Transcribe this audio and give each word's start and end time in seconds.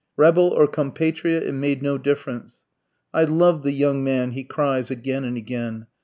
Rebel 0.17 0.47
or 0.49 0.65
compatriot, 0.65 1.43
it 1.43 1.51
made 1.51 1.83
no 1.83 1.99
difference. 1.99 2.63
"I 3.13 3.25
loved 3.25 3.63
the 3.63 3.71
young 3.71 4.03
man," 4.03 4.31
he 4.31 4.43
cries 4.43 4.89
again 4.89 5.23
and 5.23 5.37
again. 5.37 5.85